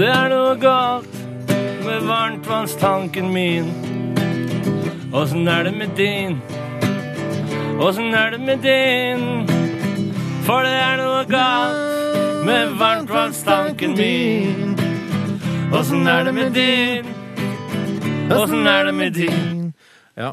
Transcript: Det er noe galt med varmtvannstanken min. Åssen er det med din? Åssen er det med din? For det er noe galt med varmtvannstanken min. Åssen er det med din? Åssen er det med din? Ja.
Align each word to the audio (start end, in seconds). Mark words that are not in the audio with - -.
Det 0.00 0.08
er 0.08 0.30
noe 0.32 0.54
galt 0.56 1.16
med 1.84 2.06
varmtvannstanken 2.08 3.26
min. 3.34 3.66
Åssen 5.12 5.48
er 5.48 5.66
det 5.66 5.72
med 5.76 5.90
din? 5.96 6.38
Åssen 7.76 8.14
er 8.14 8.30
det 8.30 8.40
med 8.40 8.64
din? 8.64 9.44
For 10.46 10.64
det 10.64 10.72
er 10.72 10.96
noe 11.02 11.26
galt 11.28 12.46
med 12.48 12.72
varmtvannstanken 12.80 13.92
min. 13.98 14.72
Åssen 15.68 16.08
er 16.08 16.24
det 16.24 16.34
med 16.34 16.56
din? 16.56 17.12
Åssen 18.40 18.66
er 18.66 18.84
det 18.88 18.94
med 18.94 19.10
din? 19.20 19.74
Ja. 20.16 20.32